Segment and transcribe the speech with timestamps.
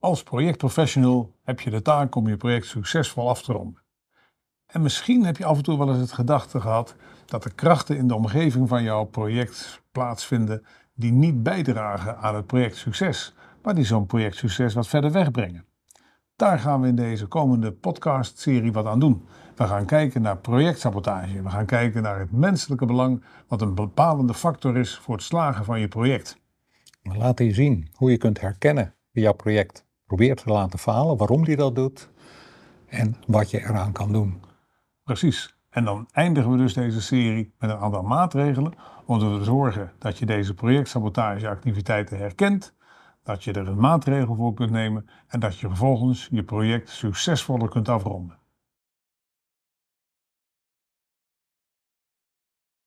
[0.00, 3.82] Als projectprofessional heb je de taak om je project succesvol af te ronden.
[4.66, 6.94] En misschien heb je af en toe wel eens het gedachte gehad
[7.26, 10.64] dat er krachten in de omgeving van jouw project plaatsvinden
[10.94, 15.64] die niet bijdragen aan het projectsucces, maar die zo'n projectsucces wat verder wegbrengen.
[16.36, 19.26] Daar gaan we in deze komende podcast-serie wat aan doen.
[19.54, 21.42] We gaan kijken naar projectsabotage.
[21.42, 25.64] We gaan kijken naar het menselijke belang, wat een bepalende factor is voor het slagen
[25.64, 26.40] van je project.
[27.02, 31.44] Laat je zien hoe je kunt herkennen wie jouw project probeert te laten falen, waarom
[31.44, 32.08] die dat doet
[32.86, 34.42] en wat je eraan kan doen.
[35.04, 35.56] Precies.
[35.70, 38.72] En dan eindigen we dus deze serie met een aantal maatregelen
[39.06, 42.74] om te zorgen dat je deze projectsabotageactiviteiten herkent,
[43.22, 47.68] dat je er een maatregel voor kunt nemen en dat je vervolgens je project succesvoller
[47.68, 48.38] kunt afronden.